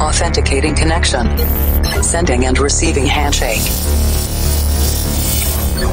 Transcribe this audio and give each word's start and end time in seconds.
Authenticating 0.00 0.74
connection. 0.74 1.26
Sending 2.00 2.46
and 2.46 2.56
receiving 2.60 3.04
handshake. 3.04 3.60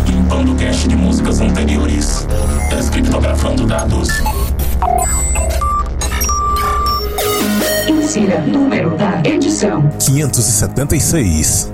Limpando 0.06 0.56
cache 0.56 0.88
de 0.88 0.96
músicas 0.96 1.42
anteriores. 1.42 2.28
Descriptografando 2.70 3.66
dados. 3.66 4.10
Insira 7.88 8.40
número 8.42 8.96
da 8.96 9.22
edição: 9.24 9.90
576. 10.00 11.72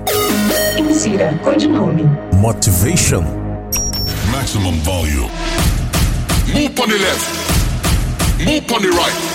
Insira 0.78 1.38
codinome: 1.44 2.04
Motivation. 2.36 3.22
Maximum 4.30 4.80
volume. 4.80 5.30
Move 6.54 6.80
on 6.80 6.88
the 6.88 6.98
left. 6.98 7.28
Move 8.38 8.72
on 8.72 8.80
the 8.80 8.88
right. 8.88 9.31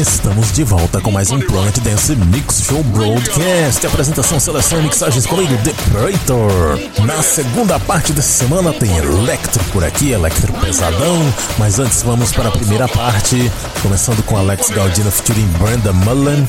Estamos 0.00 0.52
de 0.52 0.64
volta 0.64 1.02
com 1.02 1.10
mais 1.10 1.30
um 1.30 1.38
Planet 1.38 1.76
Dance 1.80 2.16
Mix 2.16 2.62
Show 2.62 2.82
Broadcast. 2.84 3.86
Apresentação, 3.86 4.40
seleção 4.40 4.80
e 4.80 4.84
mixagens 4.84 5.26
comigo, 5.26 5.54
The 5.64 5.74
Praetor. 5.90 6.80
Na 7.04 7.22
segunda 7.22 7.78
parte 7.78 8.14
dessa 8.14 8.44
semana 8.44 8.72
tem 8.72 8.96
Electro 8.96 9.62
por 9.64 9.84
aqui, 9.84 10.12
Electro 10.12 10.50
pesadão. 10.54 11.34
Mas 11.58 11.78
antes 11.78 12.02
vamos 12.02 12.32
para 12.32 12.48
a 12.48 12.52
primeira 12.52 12.88
parte, 12.88 13.52
começando 13.82 14.22
com 14.24 14.38
Alex 14.38 14.70
Galdino 14.70 15.10
featuring 15.10 15.48
Brenda 15.58 15.92
Mullen. 15.92 16.48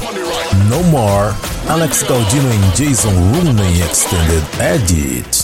No 0.70 0.84
More, 0.84 1.34
Alex 1.68 2.04
Galdino 2.04 2.50
em 2.54 2.70
Jason 2.72 3.12
Rooney 3.12 3.82
Extended 3.82 4.44
Edit. 4.74 5.39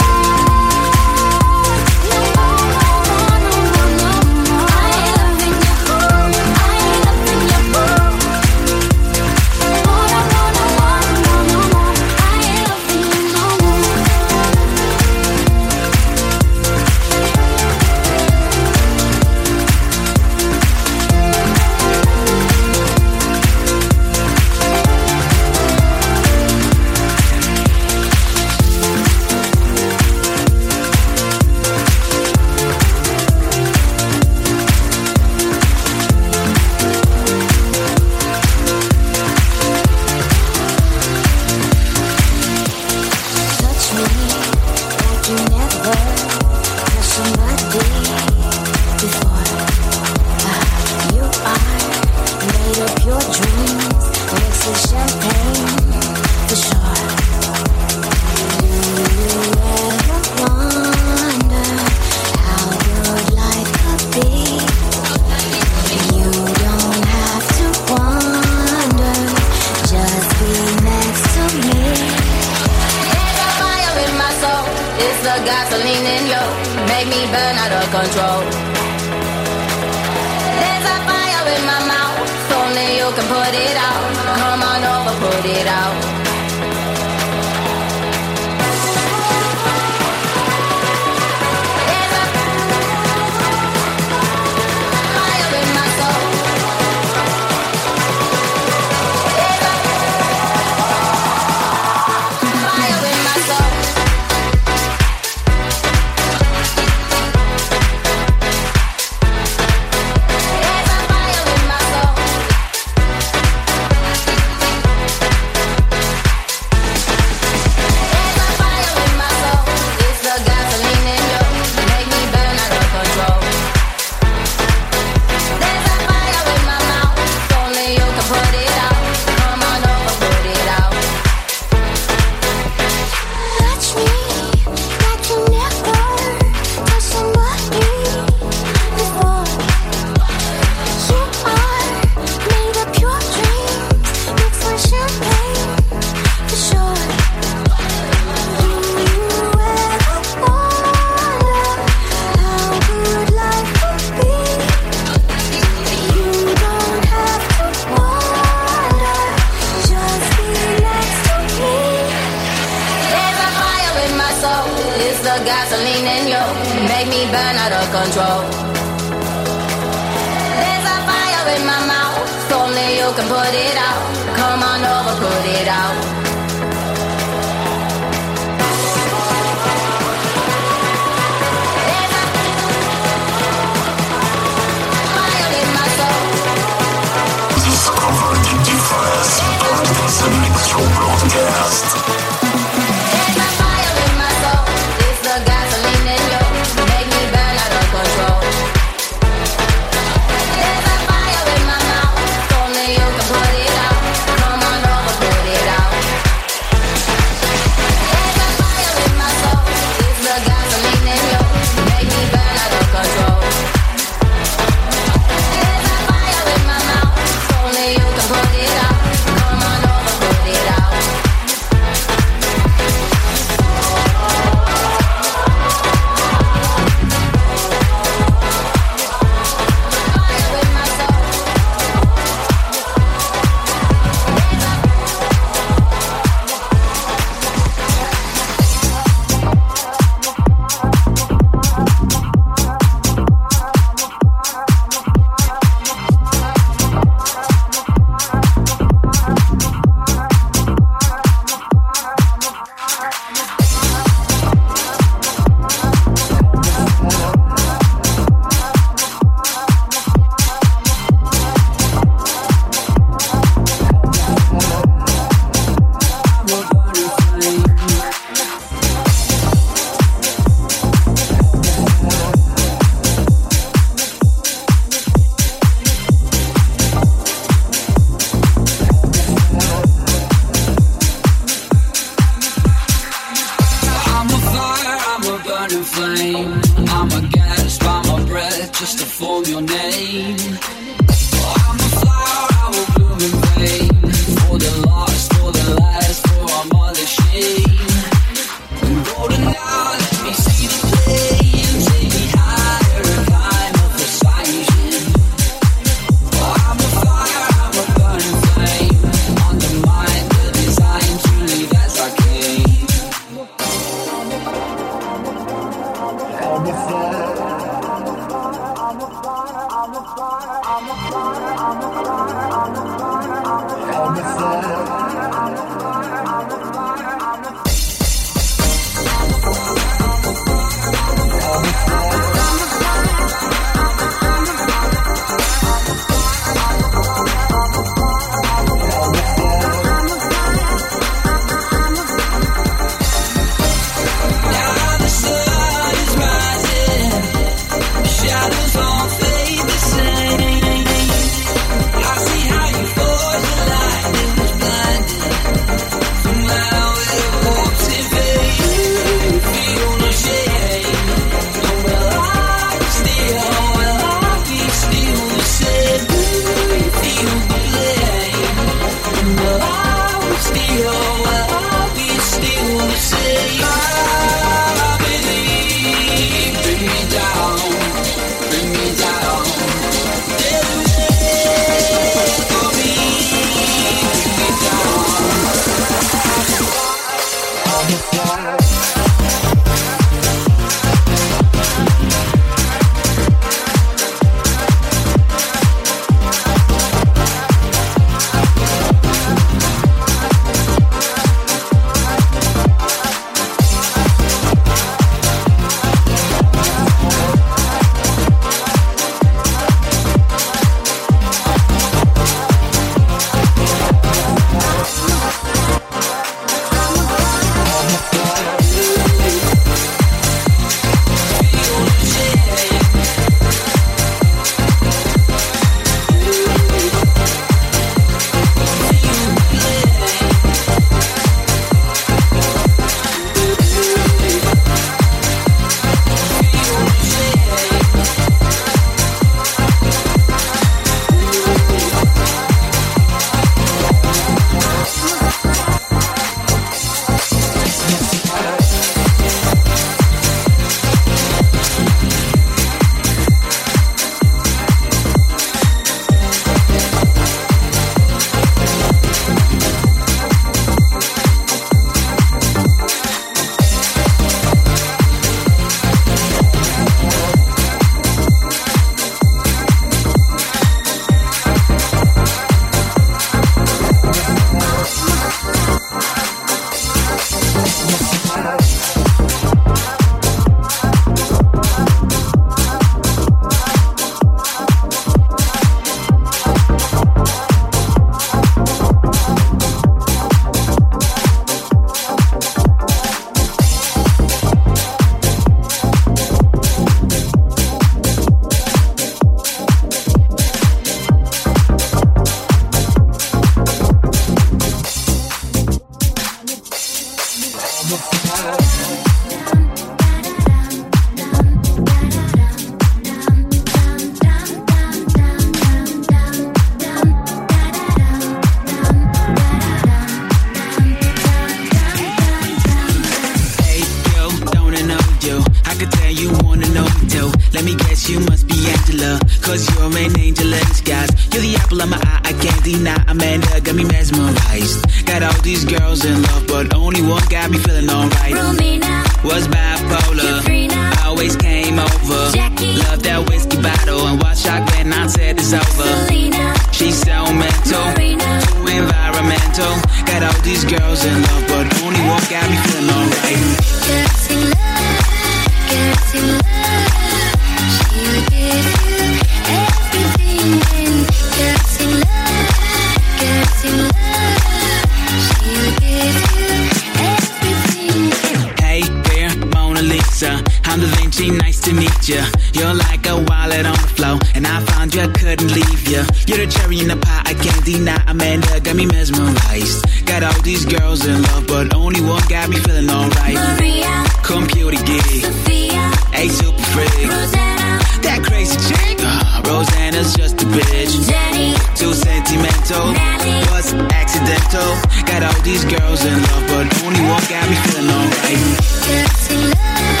Amanda 578.08 578.58
got 578.60 578.74
me 578.74 578.86
mesmerized. 578.86 579.84
Got 580.06 580.22
all 580.22 580.40
these 580.42 580.64
girls 580.64 581.04
in 581.04 581.20
love, 581.22 581.46
but 581.46 581.74
only 581.74 582.00
one 582.00 582.22
got 582.28 582.48
me 582.48 582.56
feeling 582.56 582.88
alright. 582.88 583.34
Maria, 583.34 584.04
computer 584.24 584.82
geek, 584.84 585.24
Sophia, 585.24 585.92
a 586.14 586.28
super 586.28 586.62
freak, 586.72 587.04
Rosanna, 587.04 587.76
that 588.00 588.24
crazy 588.24 588.56
chick. 588.64 588.98
Uh, 589.04 589.42
Rosanna's 589.44 590.14
just 590.14 590.40
a 590.40 590.46
bitch. 590.46 590.96
Jenny, 591.04 591.52
too 591.76 591.92
sentimental, 591.92 592.96
Nelly, 592.96 593.44
was 593.52 593.74
accidental. 593.92 594.68
Got 595.04 595.22
all 595.28 595.40
these 595.42 595.64
girls 595.64 596.04
in 596.04 596.16
love, 596.16 596.44
but 596.48 596.66
only 596.84 597.02
one 597.04 597.24
got 597.28 597.44
me 597.44 597.56
feeling 597.68 597.92
alright. 597.92 598.40
Get 598.88 599.08
to 599.28 599.36
love, 599.52 600.00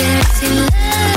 get 0.00 0.24
to 0.40 0.48
love. 0.72 1.15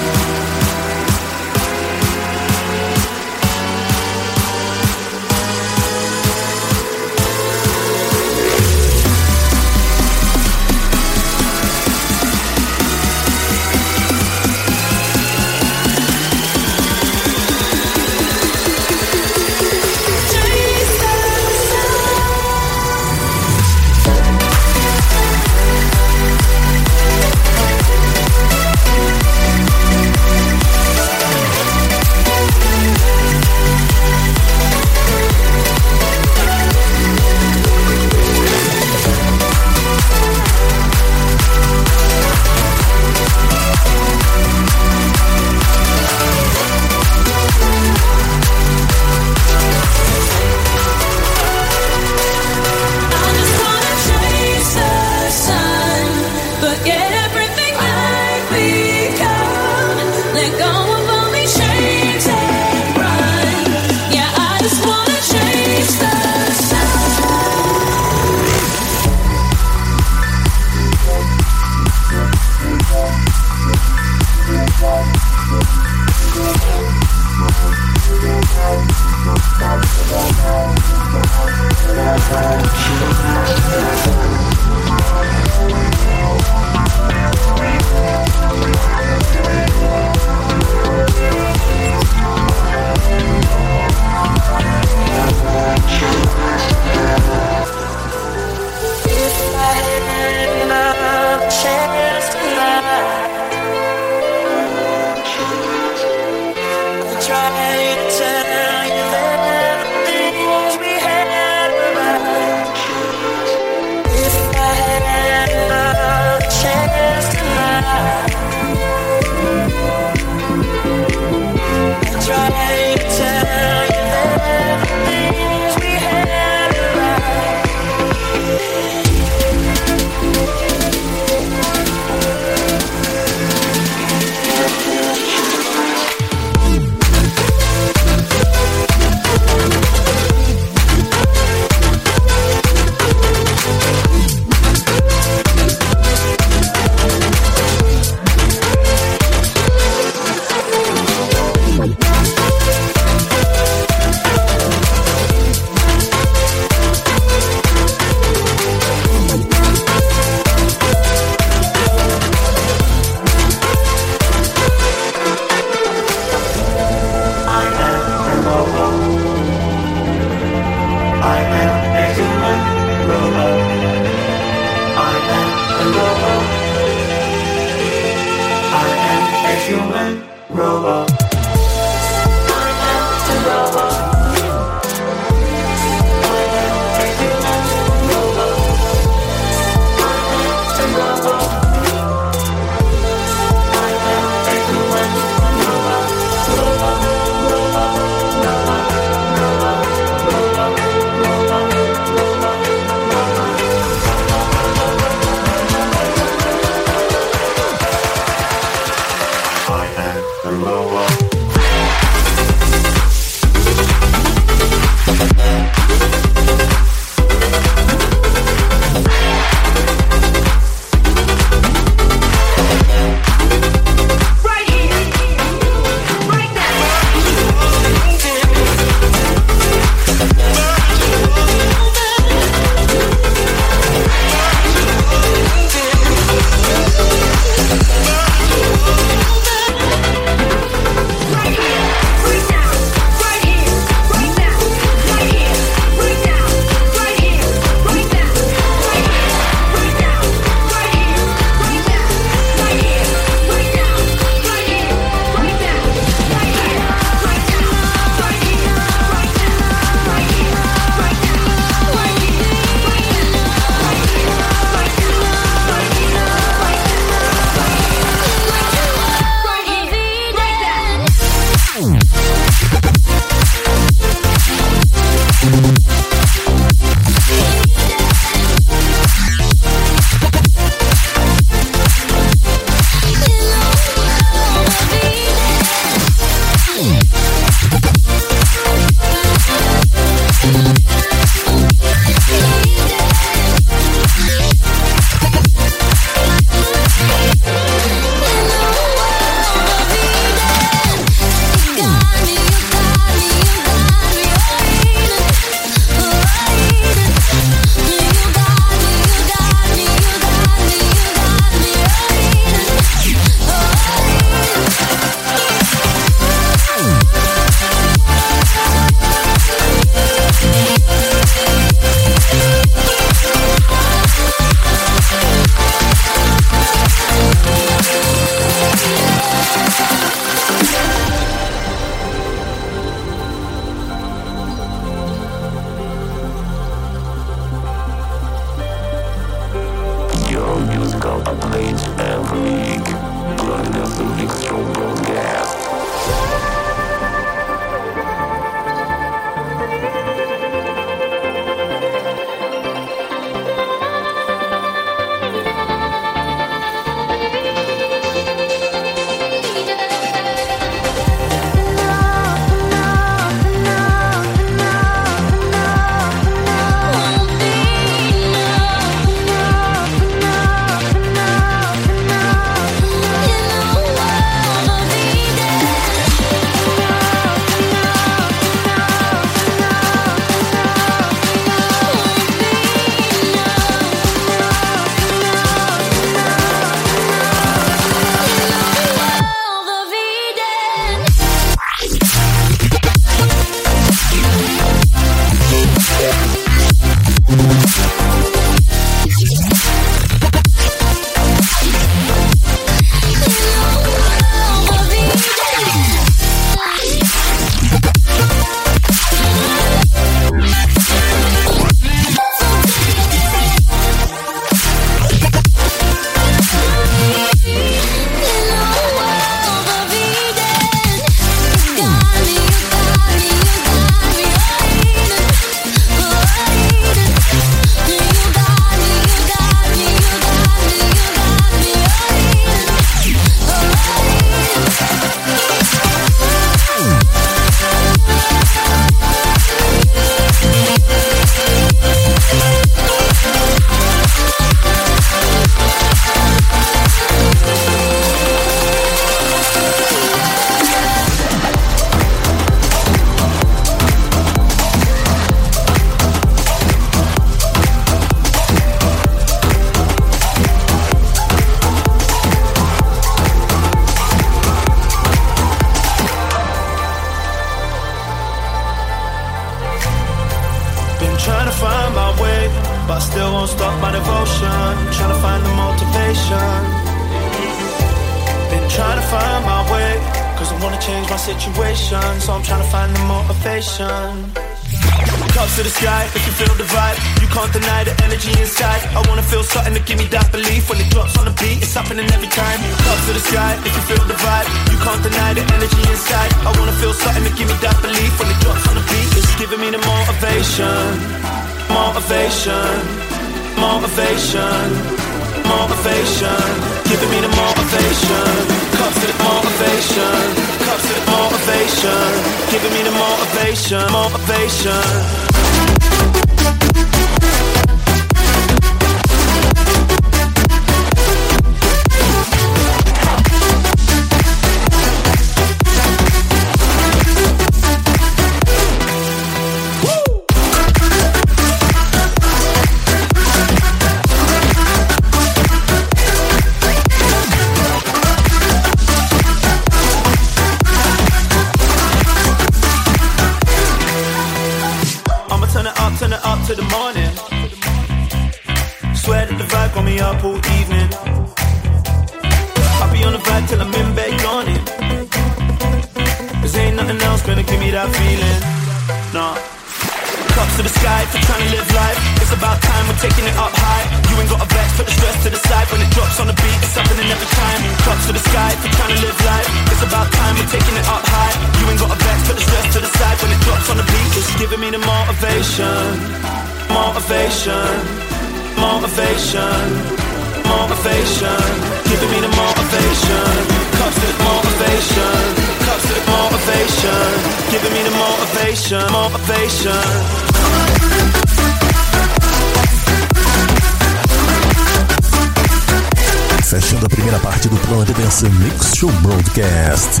Podcast. 599.36 600.00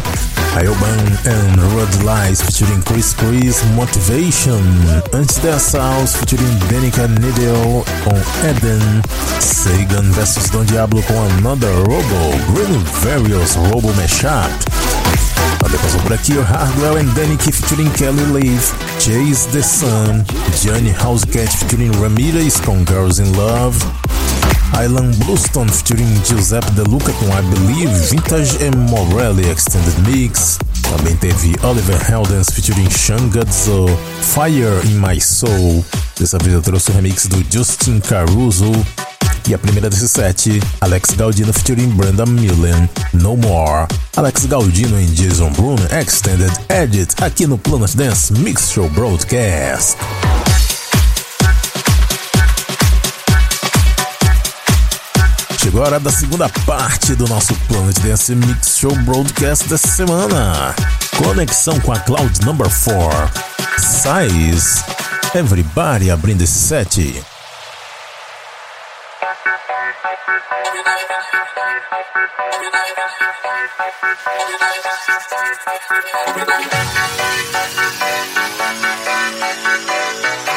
Ailban 0.56 1.26
and 1.26 1.60
Rod 1.74 2.04
Lies 2.04 2.40
featuring 2.40 2.80
Chris 2.82 3.12
Chris 3.12 3.62
Motivation. 3.74 4.62
Antes 5.12 5.36
dessa, 5.36 5.78
House 5.78 6.16
featuring 6.16 6.58
Danica 6.70 7.06
Needle 7.06 7.84
com 8.02 8.16
Eden. 8.48 9.02
Sagan 9.38 10.10
vs 10.12 10.48
Don 10.48 10.64
Diablo 10.64 11.02
com 11.02 11.20
Another 11.38 11.74
Robo. 11.84 12.54
Green 12.54 12.78
Various 13.02 13.56
Robo 13.56 13.92
Mashup. 13.92 14.50
Tá 15.58 15.68
depois 15.68 15.94
por 15.96 16.12
aqui, 16.14 16.38
Hardwell 16.38 16.96
and 16.96 17.12
Danik 17.14 17.52
featuring 17.52 17.90
Kelly 17.90 18.24
Leaf, 18.32 18.72
Chase 19.00 19.48
the 19.52 19.62
Sun, 19.62 20.24
Johnny 20.62 20.92
Housecat 20.92 21.48
featuring 21.48 21.92
Ramirez 22.00 22.58
com 22.60 22.84
Girls 22.84 23.18
in 23.18 23.36
Love, 23.36 23.76
Island 24.74 25.16
Bluestone 25.24 25.70
featuring 25.70 26.22
Giuseppe 26.24 26.70
DeLuca 26.72 27.12
com 27.12 27.26
I 27.26 27.42
Believe, 27.42 27.92
Vintage 28.08 28.58
and 28.64 28.76
Morelli 28.88 29.48
Extended 29.48 29.94
Mix. 30.08 30.58
Também 30.82 31.16
teve 31.16 31.54
Oliver 31.62 31.98
Heldens 32.10 32.48
featuring 32.50 32.88
Shangazzo, 32.90 33.86
Fire 34.20 34.80
in 34.84 34.98
My 34.98 35.20
Soul. 35.20 35.84
Dessa 36.18 36.38
vez 36.38 36.54
eu 36.54 36.62
trouxe 36.62 36.90
o 36.90 36.94
remix 36.94 37.26
do 37.26 37.44
Justin 37.50 38.00
Caruso. 38.00 38.72
E 39.48 39.54
a 39.54 39.58
primeira 39.58 39.88
desse 39.88 40.08
set, 40.08 40.60
Alex 40.80 41.10
Galdino 41.16 41.52
featuring 41.52 41.88
Brenda 41.90 42.26
Millen, 42.26 42.88
No 43.12 43.36
More. 43.36 43.86
Alex 44.16 44.46
Galdino 44.46 45.00
e 45.00 45.06
Jason 45.06 45.50
Bruno, 45.50 45.82
Extended 45.92 46.52
Edit, 46.68 47.14
aqui 47.22 47.46
no 47.46 47.56
Planet 47.56 47.94
Dance 47.94 48.32
Mix 48.32 48.70
Show 48.72 48.88
Broadcast. 48.90 49.96
Chegou 55.66 55.82
a 55.82 55.86
hora 55.86 55.98
da 55.98 56.12
segunda 56.12 56.48
parte 56.64 57.16
do 57.16 57.26
nosso 57.26 57.52
Planet 57.66 57.98
Dance 57.98 58.32
Mix 58.36 58.78
Show 58.78 58.94
Broadcast 58.98 59.66
dessa 59.66 59.88
semana. 59.88 60.72
Conexão 61.16 61.80
com 61.80 61.90
a 61.90 61.98
Cloud 61.98 62.46
Number 62.46 62.68
4. 62.84 63.28
Size. 63.76 64.84
Everybody 65.34 66.08
abrindo 66.08 66.42
esse 66.42 66.56
set. 66.56 67.20
Everybody, 76.28 76.70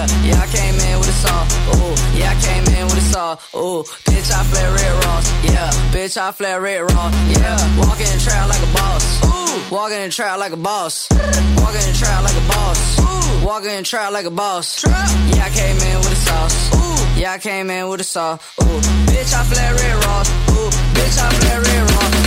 Yeah, 0.00 0.06
yeah, 0.24 0.40
I 0.40 0.46
came 0.46 0.74
in 0.80 0.98
with 0.98 1.08
a 1.08 1.12
saw. 1.12 1.44
Ooh, 1.76 1.92
yeah, 2.16 2.32
I 2.32 2.36
came 2.40 2.64
in 2.74 2.84
with 2.86 2.96
a 2.96 3.06
saw. 3.12 3.32
Ooh, 3.54 3.84
bitch, 4.08 4.32
I 4.32 4.42
flare 4.44 4.72
red 4.72 5.04
raw. 5.04 5.20
Yeah, 5.44 5.70
bitch, 5.92 6.16
I 6.16 6.32
flare 6.32 6.58
red 6.58 6.80
raw. 6.80 7.10
Yeah, 7.28 7.60
walking 7.76 8.06
in 8.06 8.18
trap 8.18 8.48
like 8.48 8.62
a 8.62 8.72
boss. 8.72 9.04
Ooh, 9.26 9.74
walking 9.74 10.00
in 10.00 10.10
trap 10.10 10.38
like 10.38 10.52
a 10.52 10.56
boss. 10.56 11.06
Walking 11.10 11.84
in 11.86 11.94
trap 11.94 12.22
like 12.24 12.34
a 12.34 12.48
boss. 12.48 12.98
Ooh, 12.98 13.46
walking 13.46 13.70
in 13.72 13.84
trap 13.84 14.12
like 14.12 14.24
a 14.24 14.30
boss. 14.30 14.84
Yeah, 14.84 15.44
I 15.44 15.50
came 15.50 15.76
in 15.76 15.98
with 15.98 16.12
a 16.12 16.16
sauce. 16.16 16.74
Ooh, 16.76 17.20
yeah, 17.20 17.32
I 17.32 17.38
came 17.38 17.68
in 17.68 17.88
with 17.90 18.00
a 18.00 18.04
saw. 18.04 18.34
Ooh, 18.62 18.80
bitch, 19.04 19.34
I 19.34 19.44
flare 19.44 19.74
red 19.74 20.04
raw. 20.04 20.20
Ooh, 20.56 20.70
bitch, 20.96 21.18
I 21.20 21.28
flare 21.30 21.60
red 21.60 21.90
raw. 21.90 22.19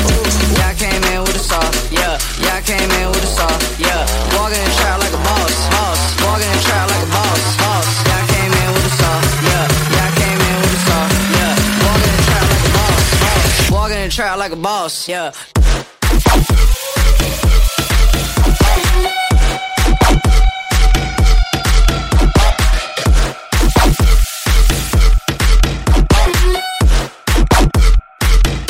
Yeah, 0.74 0.80
I 0.80 0.89
came 0.89 1.03
in 1.13 1.21
with 1.21 1.36
a 1.36 1.39
saw. 1.39 1.61
Yeah, 1.91 2.17
yeah, 2.41 2.57
I 2.57 2.61
came 2.61 2.89
in 2.89 3.07
with 3.09 3.24
a 3.24 3.28
saw. 3.28 3.47
Yeah, 3.78 4.01
walking 4.34 4.57
in 4.57 4.65
the 4.65 4.74
trap 4.74 4.99
like 4.99 5.13
a 5.13 5.21
boss. 5.21 5.53
Boss, 5.69 6.01
walking 6.26 6.49
in 6.49 6.57
the 6.57 6.63
trap 6.65 6.89
like 6.89 7.03
a 7.03 7.11
boss. 7.13 7.57
Boss, 7.61 7.86
yeah, 8.07 8.17
I 8.17 8.26
came 8.34 8.51
in 8.51 8.69
with 8.74 8.86
a 8.86 8.93
saw. 8.97 9.21
Yeah, 9.45 9.69
yeah, 9.93 10.07
I 10.07 10.11
came 10.17 10.39
in 10.41 10.55
with 10.65 10.74
a 10.74 10.82
saw. 10.82 11.01
Yeah, 11.38 11.53
walking 11.86 12.09
in 12.09 12.17
the 12.17 12.26
trap 12.26 12.45
like 12.49 12.65
a 12.65 12.71
boss. 12.74 13.05
Boss, 13.21 13.71
walking 13.71 13.97
in 13.97 14.09
the 14.09 14.15
trap 14.15 14.38
like 14.38 14.51
a 14.51 14.55
boss. 14.55 15.07
Yeah. 15.07 17.03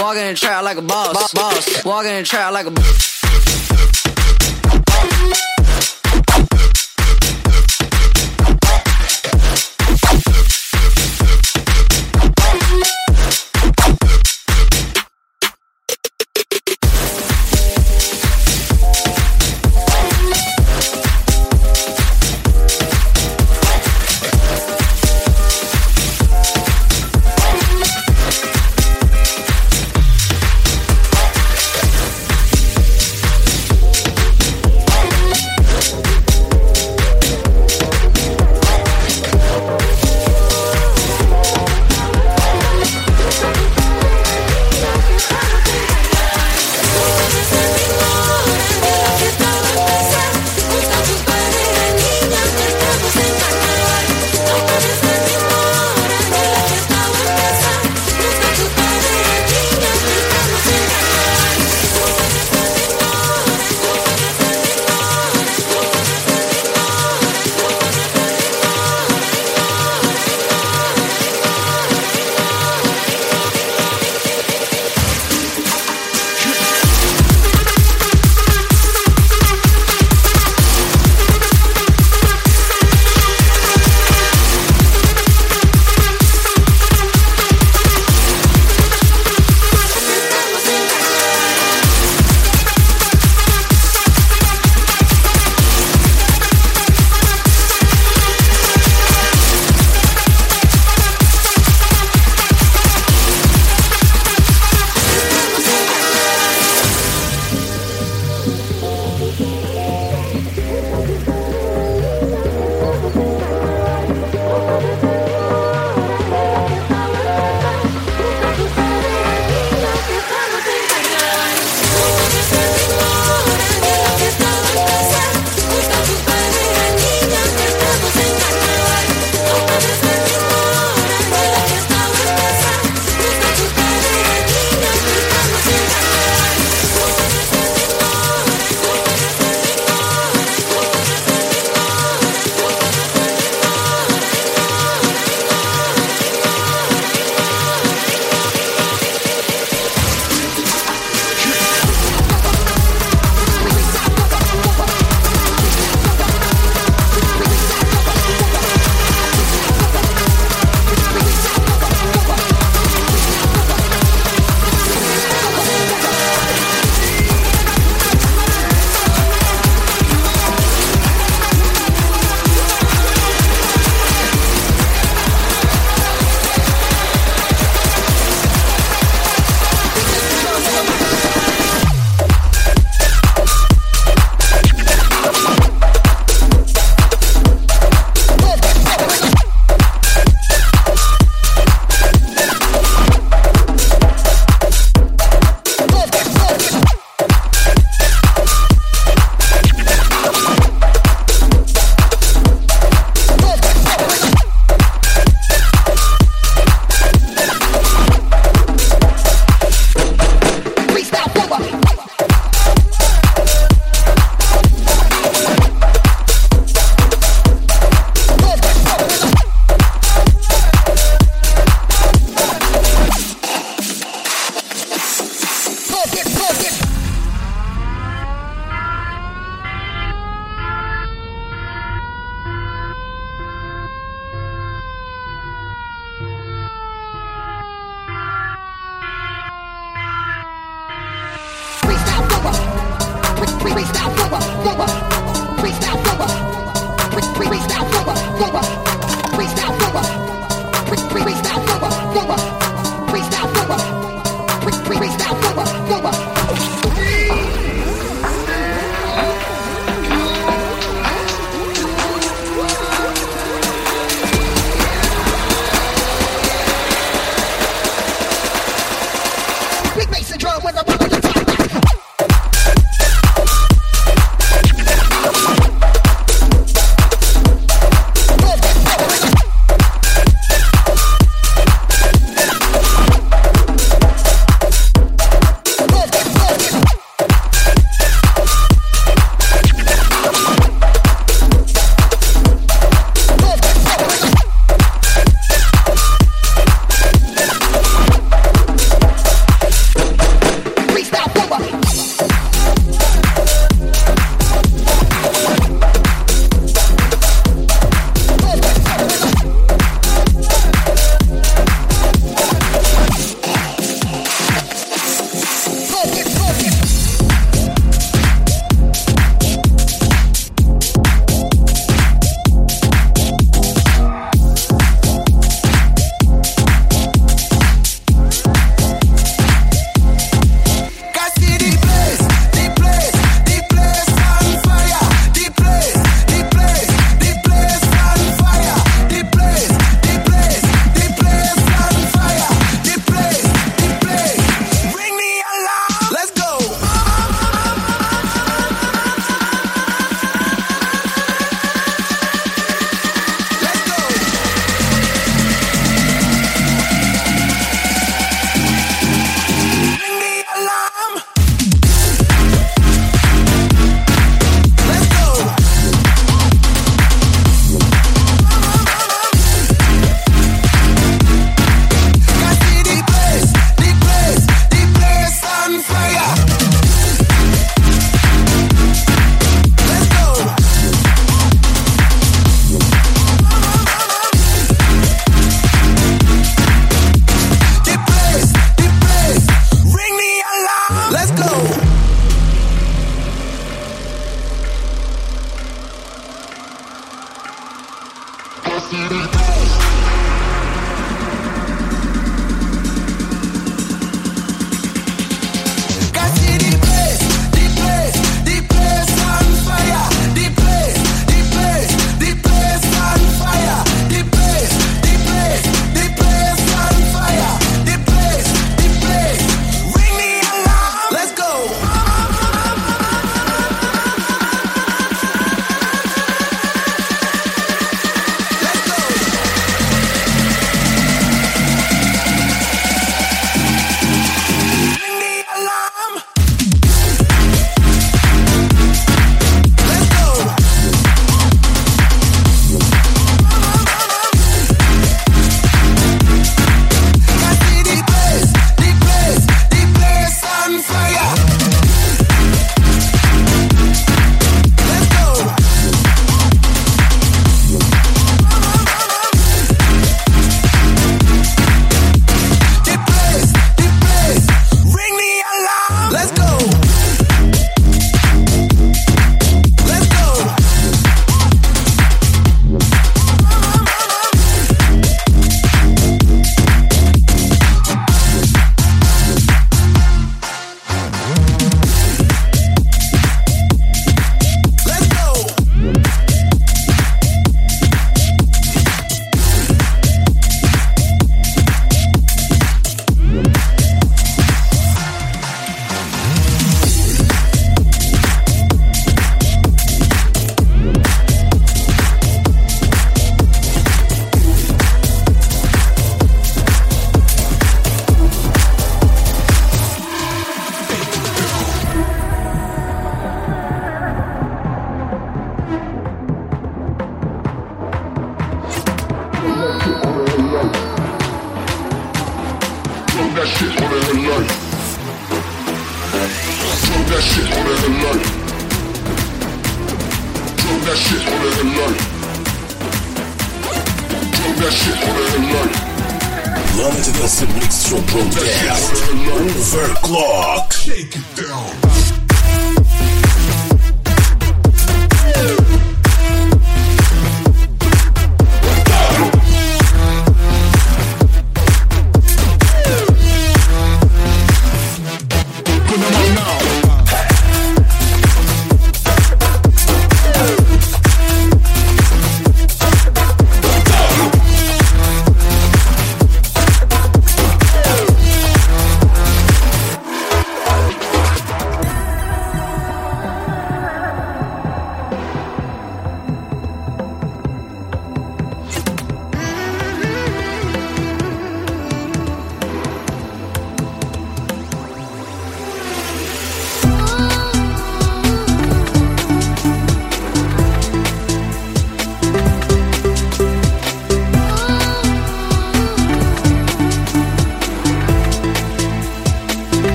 Walking 0.00 0.22
in 0.22 0.28
the 0.28 0.34
trap 0.34 0.64
like 0.64 0.78
a 0.78 0.82
boss, 0.82 1.32
boss. 1.34 1.84
Walking 1.84 2.12
in 2.12 2.18
the 2.18 2.24
trap 2.24 2.52
like 2.52 2.66
a 2.66 2.70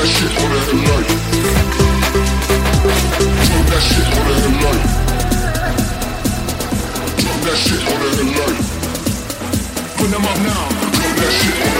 that 0.00 0.08
shit 0.08 0.32
on 0.40 0.50
the 0.50 0.60
that 3.68 3.82
shit 3.84 4.08
on 4.16 4.24
that 7.44 7.56
shit 7.56 7.82
on. 7.84 8.54
Put 9.98 10.08
them 10.10 10.24
up 10.24 10.38
now. 10.38 10.68
Drop 10.96 11.16
that 11.16 11.32
shit 11.36 11.56
on 11.66 11.79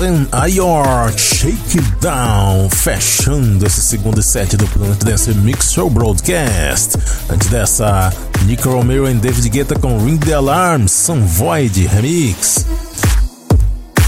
And 0.00 0.26
IR 0.32 1.16
Shake 1.16 1.78
It 1.78 1.90
Down, 2.00 2.68
fechando 2.68 3.64
esse 3.64 3.80
segundo 3.80 4.22
set 4.22 4.56
do 4.56 4.66
Planet 4.66 5.02
Dance 5.04 5.32
Mix 5.34 5.72
Show 5.72 5.88
Broadcast. 5.88 6.98
Antes 7.30 7.48
dessa, 7.48 8.12
Nick 8.44 8.66
Romero 8.66 9.08
e 9.08 9.14
David 9.14 9.48
Guetta 9.48 9.78
com 9.78 9.98
Ring 10.04 10.18
the 10.18 10.34
Alarm, 10.34 10.88
Some 10.88 11.24
Void 11.24 11.86
Remix. 11.86 12.66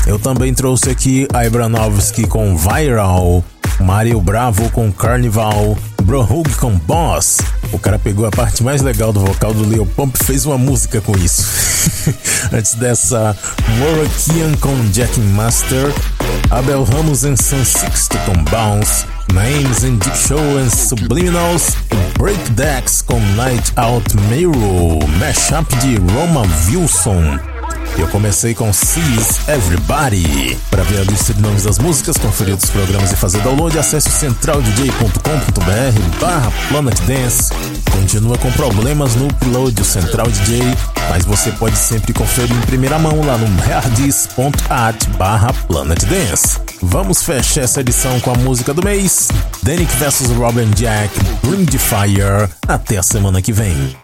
Eu 0.07 0.19
também 0.19 0.53
trouxe 0.53 0.91
aqui 0.91 1.29
Ibranovski 1.47 2.27
com 2.27 2.57
Viral, 2.57 3.45
Mario 3.81 4.21
Bravo 4.21 4.69
com 4.71 4.93
Carnival, 4.93 5.79
Brohug 6.03 6.53
com 6.57 6.77
Boss. 6.79 7.39
O 7.77 7.79
cara 7.79 7.99
pegou 7.99 8.25
a 8.25 8.31
parte 8.31 8.65
mais 8.65 8.81
legal 8.81 9.13
do 9.13 9.21
vocal 9.21 9.53
do 9.53 9.69
Leo 9.69 9.85
Pump 9.85 10.17
e 10.19 10.25
fez 10.25 10.47
uma 10.47 10.57
música 10.57 10.99
com 11.03 11.13
isso. 11.19 11.47
Antes 12.51 12.75
dessa, 12.75 13.37
Morokian 13.79 14.55
com 14.63 14.75
Jack 14.93 15.21
Master, 15.21 15.93
Abel 16.51 16.85
Ramos 16.85 17.25
and 17.25 17.37
San 17.37 17.63
Sixto 17.67 18.17
com 18.21 18.33
Bounce, 18.45 19.05
Names 19.35 19.85
and 19.85 19.97
Deep 19.97 20.17
Show 20.17 20.59
and 20.59 20.71
Subliminals, 20.71 21.77
Breakdecks 22.19 23.03
com 23.03 23.21
Night 23.37 23.71
Out 23.77 24.17
Miro, 24.31 25.07
mashup 25.19 25.77
de 25.77 25.97
Roma 25.97 26.45
Wilson. 26.67 27.56
Eu 27.99 28.07
comecei 28.09 28.55
com 28.55 28.71
Seize 28.73 29.41
Everybody. 29.49 30.59
Para 30.71 30.83
ver 30.83 31.01
a 31.01 31.05
lista 31.05 31.33
de 31.33 31.41
nomes 31.41 31.65
das 31.65 31.79
músicas, 31.79 32.19
conferir 32.19 32.53
outros 32.53 32.71
programas 32.71 33.11
e 33.11 33.17
fazer 33.17 33.41
download, 33.41 33.79
acesse 33.79 34.11
centraldj.com.br 34.11 36.21
barra 36.21 36.53
Planet 36.69 36.99
Dance. 37.01 37.51
Continua 37.91 38.37
com 38.37 38.53
problemas 38.53 39.15
no 39.15 39.29
upload 39.29 39.73
do 39.73 39.85
Central 39.85 40.27
DJ, 40.27 40.61
mas 41.09 41.25
você 41.25 41.51
pode 41.53 41.77
sempre 41.77 42.13
conferir 42.13 42.55
em 42.55 42.61
primeira 42.63 42.99
mão 42.99 43.25
lá 43.25 43.39
no 43.39 43.47
hardis.at 43.63 45.07
barra 45.17 45.53
Planet 45.67 46.05
Dance. 46.05 46.59
Vamos 46.83 47.23
fechar 47.23 47.63
essa 47.63 47.81
edição 47.81 48.21
com 48.21 48.31
a 48.31 48.35
música 48.35 48.75
do 48.75 48.85
mês, 48.85 49.29
Danik 49.63 49.97
vs 49.97 50.31
Robin 50.33 50.71
Jack, 50.77 51.19
Bring 51.43 51.65
the 51.65 51.79
Fire. 51.79 52.49
Até 52.69 52.99
a 52.99 53.03
semana 53.03 53.41
que 53.41 53.53
vem. 53.53 53.97